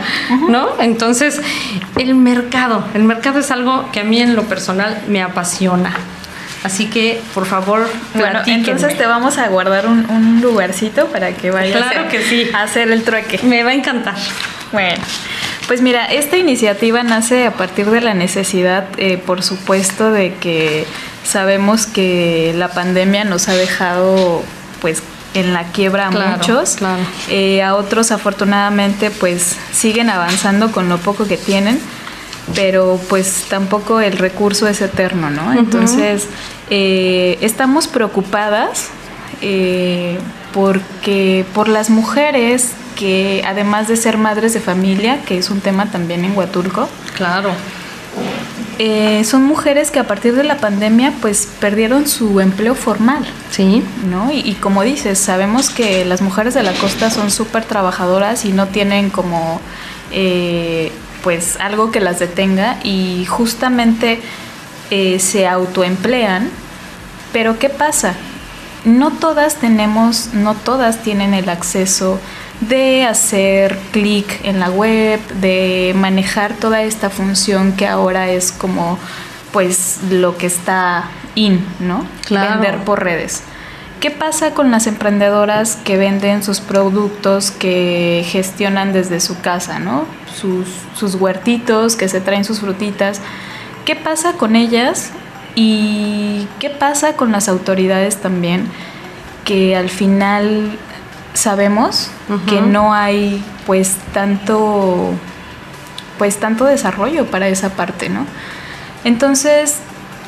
[0.48, 0.68] ¿no?
[0.80, 1.40] Entonces,
[1.96, 5.94] el mercado, el mercado es algo que a mí en lo personal me apasiona.
[6.64, 11.50] Así que, por favor, Bueno, entonces te vamos a guardar un, un lugarcito para que
[11.50, 12.48] vayas Claro a, que sí.
[12.54, 13.38] a hacer el trueque.
[13.42, 14.14] Me va a encantar.
[14.72, 14.96] Bueno,
[15.68, 20.86] pues mira, esta iniciativa nace a partir de la necesidad, eh, por supuesto, de que
[21.22, 24.42] sabemos que la pandemia nos ha dejado,
[24.80, 25.02] pues,
[25.34, 26.76] en la quiebra a Claro, muchos.
[26.76, 27.02] claro.
[27.28, 31.78] Eh, a otros, afortunadamente, pues, siguen avanzando con lo poco que tienen,
[32.54, 35.52] pero pues tampoco el recurso es eterno, ¿no?
[35.52, 36.26] Entonces,
[36.70, 38.88] eh, estamos preocupadas
[39.40, 40.18] eh,
[40.52, 45.86] porque por las mujeres que además de ser madres de familia, que es un tema
[45.90, 47.50] también en Huatulco, Claro.
[48.78, 53.24] eh, son mujeres que a partir de la pandemia pues perdieron su empleo formal.
[53.50, 53.82] Sí.
[54.08, 54.30] ¿no?
[54.32, 58.52] Y, y como dices, sabemos que las mujeres de la costa son súper trabajadoras y
[58.52, 59.60] no tienen como
[60.12, 60.92] eh,
[61.24, 64.20] pues algo que las detenga y justamente
[64.90, 66.50] eh, se autoemplean.
[67.32, 68.14] Pero ¿qué pasa?
[68.84, 72.20] No todas tenemos, no todas tienen el acceso
[72.60, 78.98] de hacer clic en la web, de manejar toda esta función que ahora es como
[79.52, 82.06] pues lo que está in, ¿no?
[82.26, 82.60] Claro.
[82.60, 83.42] Vender por redes.
[84.04, 90.04] ¿Qué pasa con las emprendedoras que venden sus productos que gestionan desde su casa, ¿no?
[90.38, 93.22] Sus, sus huertitos, que se traen sus frutitas.
[93.86, 95.10] ¿Qué pasa con ellas
[95.54, 98.68] y qué pasa con las autoridades también?
[99.46, 100.78] Que al final
[101.32, 102.10] sabemos
[102.46, 105.12] que no hay pues tanto
[106.18, 108.26] pues tanto desarrollo para esa parte, ¿no?
[109.04, 109.78] Entonces,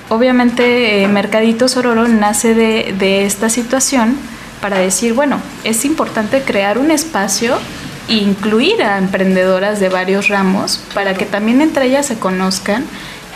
[0.09, 4.17] obviamente eh, Mercadito Sororo nace de, de esta situación
[4.61, 7.57] para decir, bueno, es importante crear un espacio
[8.09, 12.85] e incluir a emprendedoras de varios ramos para que también entre ellas se conozcan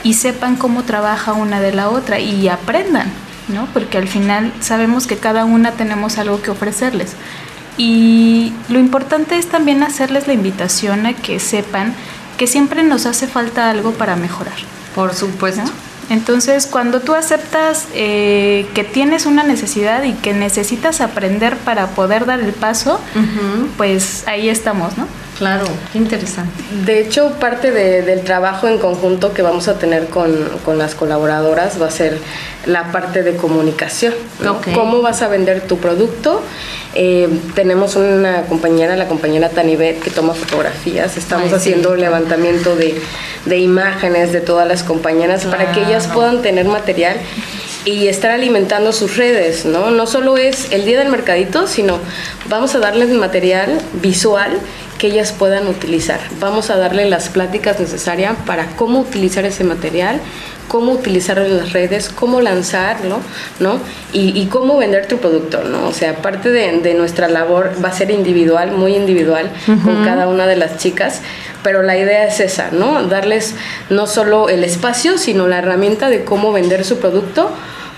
[0.02, 3.10] y sepan cómo trabaja una de la otra y aprendan,
[3.48, 3.66] ¿no?
[3.72, 7.14] Porque al final sabemos que cada una tenemos algo que ofrecerles.
[7.76, 11.94] Y lo importante es también hacerles la invitación a que sepan
[12.38, 14.54] que siempre nos hace falta algo para mejorar.
[14.94, 15.70] Por supuesto.
[16.10, 22.26] Entonces, cuando tú aceptas eh, que tienes una necesidad y que necesitas aprender para poder
[22.26, 23.00] dar el paso,
[23.76, 25.06] pues ahí estamos, ¿no?
[25.40, 26.52] Claro, qué interesante.
[26.84, 30.30] De hecho, parte de, del trabajo en conjunto que vamos a tener con,
[30.66, 32.18] con las colaboradoras va a ser
[32.66, 34.12] la parte de comunicación.
[34.74, 36.42] ¿Cómo vas a vender tu producto?
[36.94, 41.16] Eh, tenemos una compañera, la compañera Tanibet, que toma fotografías.
[41.16, 41.56] Estamos Ay, sí.
[41.56, 43.00] haciendo levantamiento de,
[43.46, 47.16] de imágenes de todas las compañeras para que ellas puedan tener material
[47.86, 49.90] y estar alimentando sus redes, ¿no?
[49.90, 51.98] No solo es el día del mercadito, sino
[52.50, 54.58] vamos a darles material visual
[55.00, 56.20] que ellas puedan utilizar.
[56.40, 60.20] Vamos a darle las pláticas necesarias para cómo utilizar ese material,
[60.68, 63.20] cómo utilizarlo en las redes, cómo lanzarlo,
[63.60, 63.78] ¿no?
[64.12, 65.88] Y, y cómo vender tu producto, ¿no?
[65.88, 70.28] O sea, parte de, de nuestra labor va a ser individual, muy individual, con cada
[70.28, 71.22] una de las chicas,
[71.62, 73.02] pero la idea es esa, ¿no?
[73.04, 73.54] Darles
[73.88, 77.50] no solo el espacio, sino la herramienta de cómo vender su producto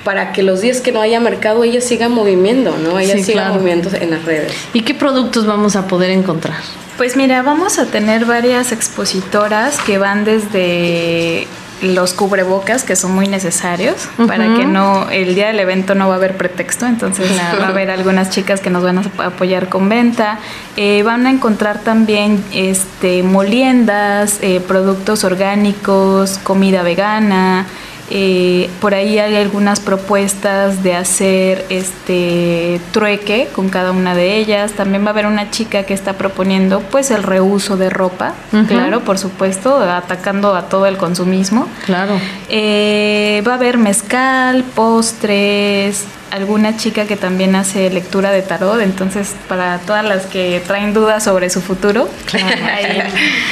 [0.04, 2.98] para que los días que no haya mercado ellas sigan moviendo, ¿no?
[2.98, 3.60] Ellas Sí, sigan claro.
[3.60, 4.52] moviendo en las redes.
[4.72, 6.58] ¿Y qué productos vamos a poder encontrar?
[6.96, 11.46] Pues mira, vamos a tener varias expositoras que van desde
[11.82, 13.96] los cubrebocas que son muy necesarios
[14.28, 17.28] para que no el día del evento no va a haber pretexto entonces
[17.60, 20.38] va a haber algunas chicas que nos van a apoyar con venta
[20.76, 27.66] Eh, van a encontrar también este moliendas eh, productos orgánicos comida vegana
[28.10, 34.72] eh, por ahí hay algunas propuestas de hacer este trueque con cada una de ellas.
[34.72, 38.34] También va a haber una chica que está proponiendo pues el reuso de ropa,
[38.68, 41.68] claro, por supuesto, atacando a todo el consumismo.
[41.86, 42.18] Claro.
[42.48, 49.34] Eh, va a haber mezcal, postres, alguna chica que también hace lectura de tarot, entonces
[49.48, 53.02] para todas las que traen dudas sobre su futuro, ahí,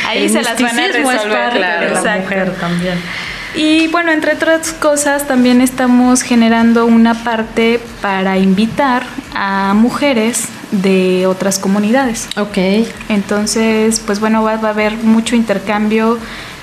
[0.09, 1.31] ahí se las van a es resolver.
[1.31, 2.99] parte de la mujer también.
[3.55, 11.27] Y bueno, entre otras cosas, también estamos generando una parte para invitar a mujeres de
[11.27, 12.29] otras comunidades.
[12.37, 12.59] Ok.
[13.09, 16.19] Entonces, pues bueno, va, va a haber mucho intercambio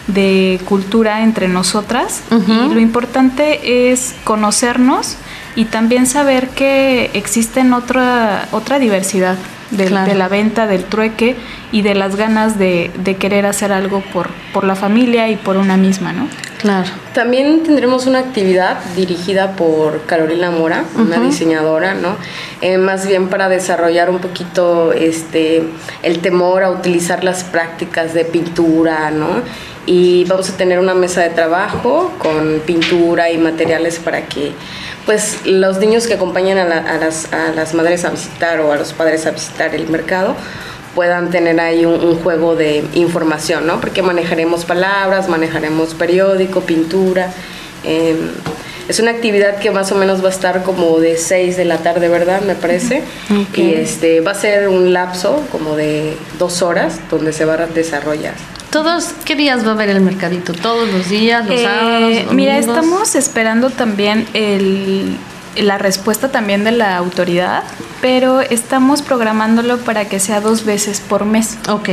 [0.07, 5.17] de cultura entre nosotras y lo importante es conocernos
[5.55, 9.35] y también saber que existen otra, otra diversidad
[9.71, 10.07] de, Claro.
[10.09, 11.35] de la venta, del trueque
[11.71, 15.57] y de las ganas de, de querer hacer algo por, por la familia y por
[15.57, 16.27] una misma, ¿no?
[16.59, 16.89] Claro.
[17.13, 22.15] También tendremos una actividad dirigida por Carolina Mora, una diseñadora, ¿no?
[22.61, 25.63] Eh, más bien para desarrollar un poquito este,
[26.01, 29.27] el temor a utilizar las prácticas de pintura, ¿no?
[29.85, 34.51] Y vamos a tener una mesa de trabajo con pintura y materiales para que
[35.07, 38.71] pues los niños que acompañan a, la- a las, a las madres a visitar o
[38.71, 40.35] a los padres a visitar el mercado
[40.93, 43.79] puedan tener ahí un, un juego de información, ¿no?
[43.81, 47.31] Porque manejaremos palabras, manejaremos periódico, pintura.
[47.83, 48.15] eh,
[48.89, 51.79] es una actividad que más o menos va a estar como de 6 de la
[51.79, 52.39] tarde, ¿verdad?
[52.41, 53.03] Me parece.
[53.53, 57.67] Y este va a ser un lapso como de dos horas donde se va a
[57.67, 58.33] desarrollar.
[58.77, 60.53] Todos, ¿qué días va a haber el mercadito?
[60.53, 61.47] ¿Todos los días?
[61.47, 62.33] ¿Los Eh, sábados?
[62.35, 65.17] mira, estamos esperando también el,
[65.55, 67.63] la respuesta también de la autoridad,
[68.01, 71.89] pero estamos programándolo para que sea dos veces por mes, Ok.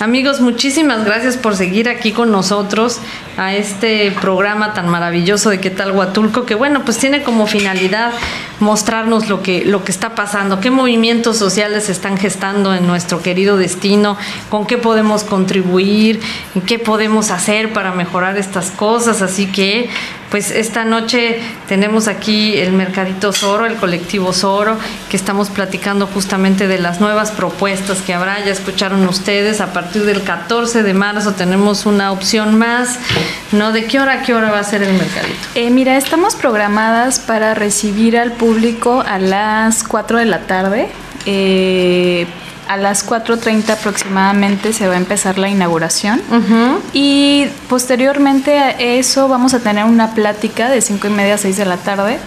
[0.00, 3.00] Amigos, muchísimas gracias por seguir aquí con nosotros
[3.36, 8.12] a este programa tan maravilloso de qué tal Huatulco, que bueno, pues tiene como finalidad
[8.60, 13.56] mostrarnos lo que, lo que está pasando, qué movimientos sociales están gestando en nuestro querido
[13.56, 14.16] destino,
[14.50, 16.20] con qué podemos contribuir,
[16.66, 19.20] qué podemos hacer para mejorar estas cosas.
[19.20, 19.90] Así que,
[20.30, 24.76] pues esta noche tenemos aquí el Mercadito Soro, el colectivo Soro,
[25.10, 28.44] que estamos platicando justamente de las nuevas propuestas que habrá.
[28.44, 32.98] Ya escucharon ustedes, a partir del 14 de marzo tenemos una opción más
[33.52, 33.72] ¿no?
[33.72, 35.38] ¿De qué hora a qué hora va a ser el mercadito?
[35.54, 40.88] Eh, mira, estamos programadas para recibir al público a las 4 de la tarde.
[41.26, 42.26] Eh,
[42.68, 46.20] a las 4.30 aproximadamente se va a empezar la inauguración
[46.92, 51.56] y posteriormente a eso vamos a tener una plática de 5 y media a 6
[51.56, 52.18] de la tarde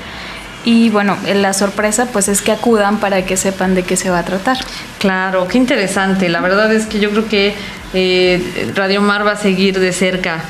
[0.64, 4.20] y bueno, la sorpresa pues es que acudan para que sepan de qué se va
[4.20, 4.58] a tratar.
[5.00, 6.30] Claro, qué interesante.
[6.30, 7.56] La verdad es que yo creo que
[7.94, 10.44] eh, Radio Mar va a seguir de cerca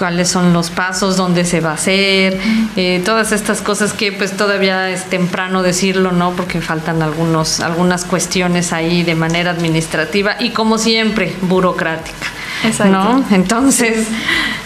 [0.00, 2.38] cuáles son los pasos, dónde se va a hacer,
[2.74, 6.32] eh, todas estas cosas que pues todavía es temprano decirlo, ¿no?
[6.32, 12.28] Porque faltan algunos, algunas cuestiones ahí de manera administrativa y como siempre, burocrática.
[12.64, 12.92] Exacto.
[12.92, 13.24] ¿no?
[13.30, 14.06] Entonces,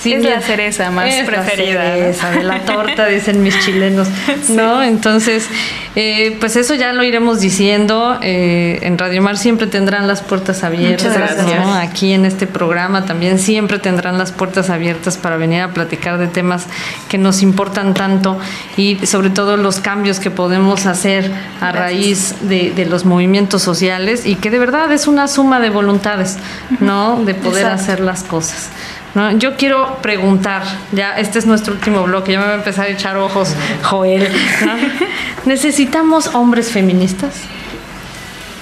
[0.00, 1.82] sí, es la cereza más preferida.
[1.82, 4.06] La cereza de la torta, dicen mis chilenos,
[4.50, 4.84] ¿no?
[4.84, 5.48] Entonces,
[5.96, 8.18] eh, pues eso ya lo iremos diciendo.
[8.20, 11.36] Eh, en Radio Mar siempre tendrán las puertas abiertas.
[11.44, 11.74] ¿no?
[11.74, 16.26] Aquí en este programa también siempre tendrán las puertas abiertas para venir a platicar de
[16.26, 16.66] temas
[17.08, 18.38] que nos importan tanto
[18.76, 21.30] y sobre todo los cambios que podemos hacer
[21.60, 25.70] a raíz de, de, los movimientos sociales y que de verdad es una suma de
[25.70, 26.38] voluntades,
[26.80, 27.22] ¿no?
[27.24, 28.68] De poder hacer las cosas.
[29.14, 29.32] ¿No?
[29.32, 30.62] Yo quiero preguntar,
[30.92, 34.28] ya este es nuestro último bloque, ya me voy a empezar a echar ojos, Joel.
[35.44, 37.34] ¿Necesitamos hombres feministas?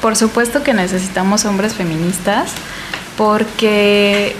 [0.00, 2.52] Por supuesto que necesitamos hombres feministas
[3.16, 4.34] porque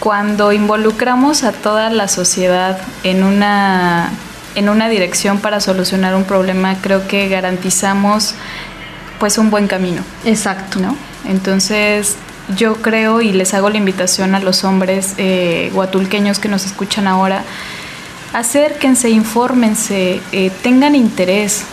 [0.00, 4.10] cuando involucramos a toda la sociedad en una,
[4.54, 8.34] en una dirección para solucionar un problema, creo que garantizamos
[9.18, 10.02] pues un buen camino.
[10.24, 10.80] Exacto.
[10.80, 10.96] ¿no?
[11.26, 12.16] Entonces,
[12.56, 17.06] yo creo y les hago la invitación a los hombres eh, guatulqueños que nos escuchan
[17.06, 17.44] ahora,
[18.32, 21.64] acérquense, infórmense, eh, tengan interés,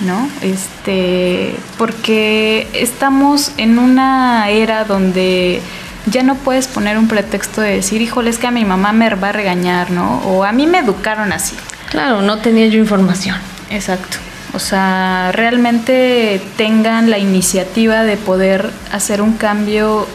[0.00, 0.28] ¿no?
[0.42, 5.60] Este, porque estamos en una era donde
[6.06, 9.08] ya no puedes poner un pretexto de decir, híjole, es que a mi mamá me
[9.14, 10.18] va a regañar, ¿no?
[10.26, 11.56] O a mí me educaron así.
[11.90, 13.36] Claro, no tenía yo información.
[13.70, 14.18] Exacto.
[14.52, 20.06] O sea, realmente tengan la iniciativa de poder hacer un cambio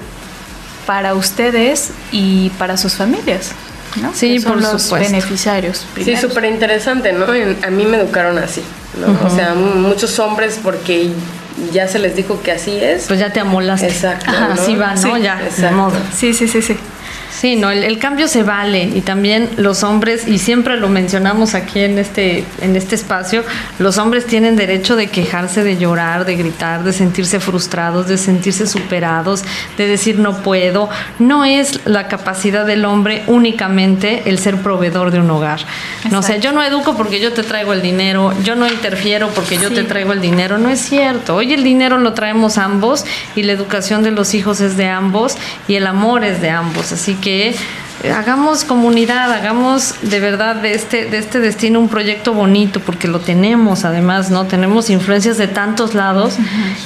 [0.90, 3.52] para ustedes y para sus familias.
[4.02, 4.12] ¿no?
[4.12, 5.86] Sí, por los beneficiarios.
[6.04, 7.26] Sí, súper interesante, ¿no?
[7.26, 8.64] a mí me educaron así,
[9.00, 9.28] ¿no?
[9.28, 11.12] O sea, muchos hombres porque
[11.72, 13.06] ya se les dijo que así es.
[13.06, 13.86] Pues ya te amolaste.
[13.86, 14.32] Exacto.
[14.32, 15.18] Así va, ¿no?
[15.20, 15.92] ya, exacto.
[16.18, 16.76] Sí, sí, sí, sí.
[17.40, 21.80] Sí, no, el, cambio se vale y también los hombres, y siempre lo mencionamos aquí
[21.80, 23.46] en este, en este espacio,
[23.78, 28.68] los hombres tienen derecho de quejarse, de llorar, de gritar, de sentirse frustrados, de sentirse
[28.68, 29.46] superados,
[29.78, 30.90] de decir no puedo.
[31.18, 35.62] No es la capacidad del hombre únicamente el ser proveedor de un hogar.
[36.12, 39.30] No, o sea, yo no educo porque yo te traigo el dinero, yo no interfiero
[39.30, 41.38] porque yo te traigo el dinero, no es cierto.
[41.38, 43.06] Hoy el dinero lo traemos ambos
[43.38, 45.38] y la educación de los hijos es de ambos
[45.70, 46.92] y el amor es de ambos.
[46.92, 47.54] Así que que
[48.08, 53.20] hagamos comunidad, hagamos de verdad de este, de este destino un proyecto bonito, porque lo
[53.20, 54.46] tenemos además, ¿no?
[54.46, 56.38] Tenemos influencias de tantos lados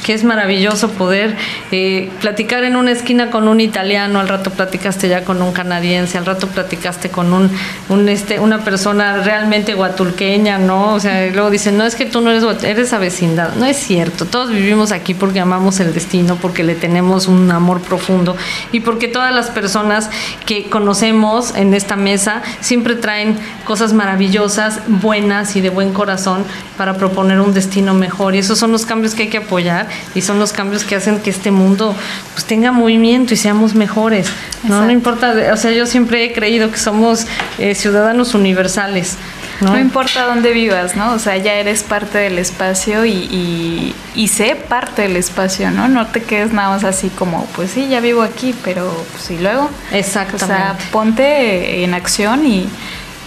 [0.04, 1.36] que es maravilloso poder
[1.72, 6.18] eh, platicar en una esquina con un italiano, al rato platicaste ya con un canadiense,
[6.18, 7.52] al rato platicaste con un,
[7.90, 10.94] un este, una persona realmente guatulqueña, ¿no?
[10.94, 13.54] O sea, luego dicen, no es que tú no eres eres avecindad.
[13.56, 17.82] No es cierto, todos vivimos aquí porque amamos el destino, porque le tenemos un amor
[17.82, 18.36] profundo
[18.72, 20.10] y porque todas las personas
[20.46, 26.46] que conocemos en esta mesa siempre traen cosas maravillosas, buenas y de buen corazón
[26.78, 28.36] para proponer un destino mejor.
[28.36, 31.20] Y esos son los cambios que hay que apoyar y son los cambios que hacen
[31.20, 31.94] que este mundo
[32.34, 34.30] pues, tenga movimiento y seamos mejores.
[34.64, 34.86] ¿no?
[34.86, 37.28] no importa, o sea, yo siempre he creído que somos
[37.60, 39.18] eh, ciudadanos universales.
[39.62, 39.78] ¿No?
[39.78, 41.14] importa dónde vivas, ¿no?
[41.14, 45.88] O sea, ya eres parte del espacio y, y, sé parte del espacio, ¿no?
[45.88, 49.38] No te quedes nada más así como, pues sí, ya vivo aquí, pero pues y
[49.38, 49.70] luego.
[49.92, 50.46] Exactamente.
[50.46, 52.68] O sea, ponte en acción y,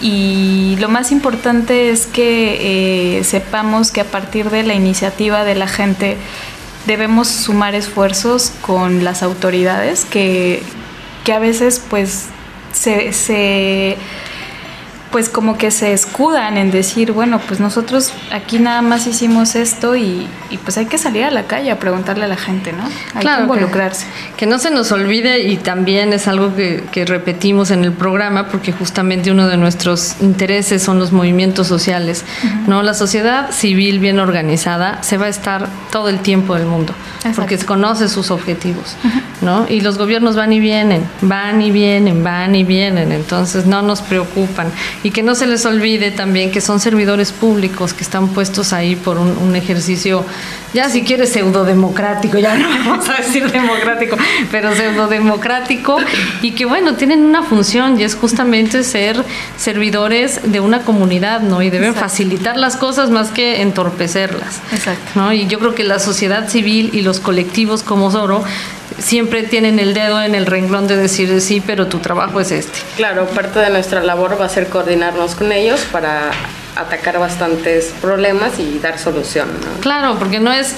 [0.01, 5.55] y lo más importante es que eh, sepamos que a partir de la iniciativa de
[5.55, 6.17] la gente
[6.85, 10.61] debemos sumar esfuerzos con las autoridades que,
[11.23, 12.25] que a veces pues
[12.73, 13.97] se, se
[15.11, 19.95] pues como que se escudan en decir, bueno, pues nosotros aquí nada más hicimos esto
[19.95, 22.83] y, y pues hay que salir a la calle a preguntarle a la gente, ¿no?
[23.13, 24.05] Hay Claro, que involucrarse.
[24.31, 27.93] Que, que no se nos olvide y también es algo que, que repetimos en el
[27.93, 32.25] programa porque justamente uno de nuestros intereses son los movimientos sociales.
[32.67, 32.83] ¿no?
[32.83, 37.41] La sociedad civil bien organizada se va a estar todo el tiempo del mundo Exacto.
[37.41, 38.95] porque conoce sus objetivos.
[39.41, 39.65] ¿no?
[39.69, 43.11] Y los gobiernos van y vienen, van y vienen, van y vienen.
[43.11, 44.67] Entonces no nos preocupan.
[45.03, 48.95] Y que no se les olvide también que son servidores públicos que están puestos ahí
[48.95, 50.25] por un, un ejercicio,
[50.73, 54.17] ya si quieres pseudodemocrático, ya no vamos a decir democrático,
[54.51, 55.97] pero pseudodemocrático,
[56.41, 59.23] y que bueno, tienen una función y es justamente ser
[59.57, 61.61] servidores de una comunidad, ¿no?
[61.61, 62.09] Y deben Exacto.
[62.09, 64.61] facilitar las cosas más que entorpecerlas.
[64.71, 65.11] Exacto.
[65.15, 65.33] ¿no?
[65.33, 68.43] Y yo creo que la sociedad civil y los colectivos como Zoro
[68.97, 72.79] siempre tienen el dedo en el renglón de decir sí, pero tu trabajo es este.
[72.95, 76.31] Claro, parte de nuestra labor va a ser coordinarnos con ellos para
[76.79, 79.47] atacar bastantes problemas y dar solución.
[79.49, 79.81] ¿no?
[79.81, 80.75] Claro, porque no es,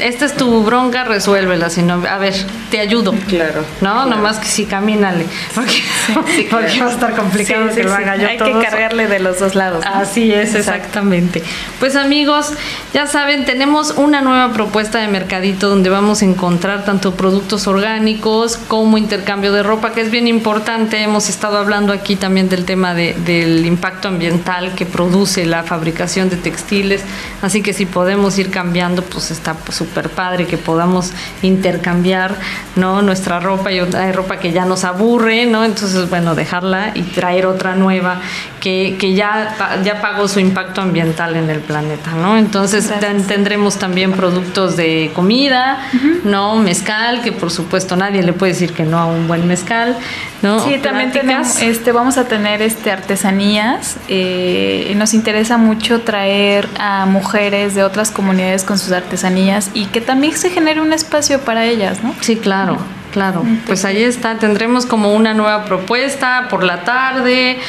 [0.00, 2.34] esta es tu bronca, resuélvela, sino, a ver,
[2.70, 3.12] te ayudo.
[3.28, 3.62] Claro.
[3.80, 4.10] No, claro.
[4.10, 5.26] nomás que sí, camínale.
[5.54, 5.82] Porque,
[6.50, 9.18] porque va a estar complicado Sí, que lo haga yo Hay todo que cargarle de
[9.20, 9.84] los dos lados.
[9.84, 9.90] ¿no?
[9.94, 11.42] Así es, exactamente.
[11.80, 12.52] Pues amigos,
[12.94, 18.56] ya saben, tenemos una nueva propuesta de mercadito donde vamos a encontrar tanto productos orgánicos
[18.68, 21.02] como intercambio de ropa, que es bien importante.
[21.02, 26.28] Hemos estado hablando aquí también del tema de- del impacto ambiental que produce la fabricación
[26.30, 27.02] de textiles.
[27.42, 31.12] Así que si podemos ir cambiando, pues está súper padre que podamos
[31.42, 32.36] intercambiar
[32.76, 33.02] ¿no?
[33.02, 35.64] nuestra ropa y hay ropa que ya nos aburre, ¿no?
[35.64, 38.20] Entonces, bueno, dejarla y traer otra nueva
[38.60, 42.38] que, que ya, ya pagó su impacto ambiental en el planeta, ¿no?
[42.38, 45.78] Entonces ten- tendremos también productos de comida,
[46.24, 46.56] ¿no?
[46.56, 49.96] Mezcal, que por supuesto nadie le puede decir que no a un buen mezcal,
[50.42, 50.64] ¿no?
[50.64, 53.96] Sí, también tenemos, este, vamos a tener este artesanías.
[54.08, 60.00] eh, nos interesa mucho traer a mujeres de otras comunidades con sus artesanías y que
[60.00, 62.12] también se genere un espacio para ellas, ¿no?
[62.20, 62.76] Sí, claro,
[63.12, 63.44] claro.
[63.64, 67.60] Pues ahí está, tendremos como una nueva propuesta por la tarde,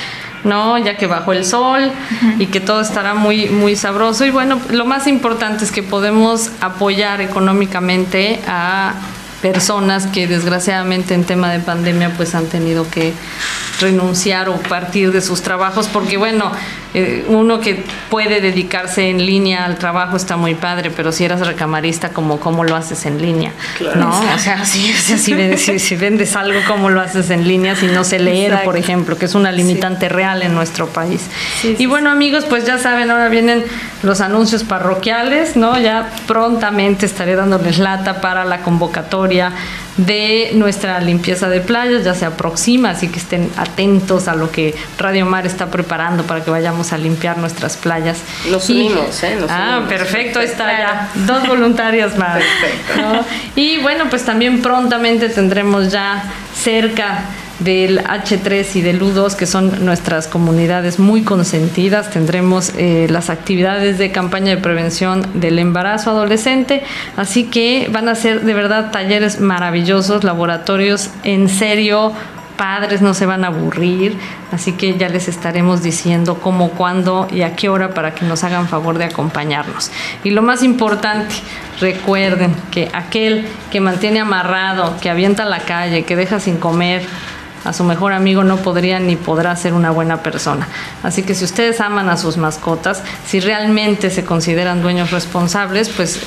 [0.44, 0.80] ¿no?
[0.80, 1.92] Ya que bajó el sol
[2.40, 4.26] y que todo estará muy, muy sabroso.
[4.26, 8.96] Y bueno, lo más importante es que podemos apoyar económicamente a
[9.44, 13.14] personas que desgraciadamente en tema de pandemia pues han tenido que
[13.80, 16.50] renunciar o partir de sus trabajos porque bueno
[16.96, 21.46] eh, uno que puede dedicarse en línea al trabajo está muy padre pero si eras
[21.46, 23.52] recamarista como cómo lo haces en línea
[23.96, 27.76] no o sea si, si, si vendes, si- vendes algo cómo lo haces en línea
[27.76, 28.66] si no sé leer Exacto.
[28.66, 31.22] por ejemplo que es una limitante real en nuestro país
[31.62, 33.64] Sí, sí, y bueno amigos pues ya saben ahora vienen
[34.04, 39.52] los anuncios parroquiales no ya prontamente estaré dándoles lata para la convocatoria
[39.98, 44.76] de nuestra limpieza de playas, ya se aproxima, así que estén atentos a lo que
[44.98, 48.20] Radio Mar está preparando para que vayamos a limpiar nuestras playas.
[48.50, 49.38] Nos unimos, ¿eh?
[49.40, 49.90] Nos ah, unimos.
[49.90, 51.10] perfecto, ahí está ya.
[51.26, 52.36] Dos voluntarias más.
[52.36, 53.02] Perfecto.
[53.02, 53.26] ¿no?
[53.56, 56.24] Y bueno, pues también prontamente tendremos ya
[56.56, 57.26] cerca
[57.64, 62.10] del H3 y del U2, que son nuestras comunidades muy consentidas.
[62.10, 66.84] Tendremos eh, las actividades de campaña de prevención del embarazo adolescente,
[67.18, 72.14] así que van a ser de verdad talleres maravillosos, laboratorios en serio.
[72.58, 74.16] Padres no se van a aburrir,
[74.52, 78.44] así que ya les estaremos diciendo cómo, cuándo y a qué hora para que nos
[78.44, 79.90] hagan favor de acompañarnos.
[80.24, 81.34] Y lo más importante,
[81.82, 87.04] recuerden que aquel que mantiene amarrado, que avienta la calle, que deja sin comer,
[87.64, 90.68] a su mejor amigo no podría ni podrá ser una buena persona.
[91.04, 96.20] Así que si ustedes aman a sus mascotas, si realmente se consideran dueños responsables, pues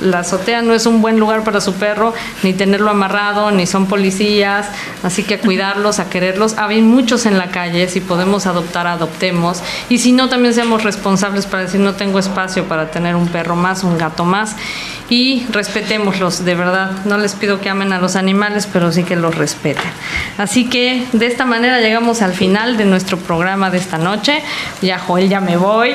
[0.00, 3.86] la azotea no es un buen lugar para su perro, ni tenerlo amarrado, ni son
[3.86, 4.68] policías,
[5.02, 6.56] así que a cuidarlos, a quererlos.
[6.58, 9.62] Hay muchos en la calle, si podemos adoptar, adoptemos.
[9.88, 13.56] Y si no, también seamos responsables para decir no tengo espacio para tener un perro
[13.56, 14.56] más, un gato más.
[15.10, 16.90] Y respetémoslos, de verdad.
[17.06, 19.90] No les pido que amen a los animales, pero sí que los respeten.
[20.58, 24.42] Así que de esta manera llegamos al final de nuestro programa de esta noche.
[24.82, 25.94] Ya, Joel, ya me voy.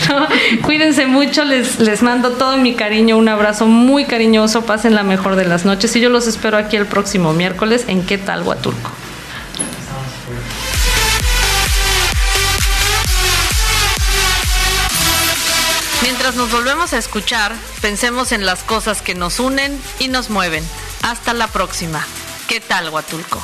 [0.62, 4.66] Cuídense mucho, les, les mando todo mi cariño, un abrazo muy cariñoso.
[4.66, 8.04] Pasen la mejor de las noches y yo los espero aquí el próximo miércoles en
[8.04, 8.90] ¿Qué tal, Huatulco?
[16.02, 20.62] Mientras nos volvemos a escuchar, pensemos en las cosas que nos unen y nos mueven.
[21.00, 22.04] Hasta la próxima.
[22.48, 23.42] ¿Qué tal, Huatulco?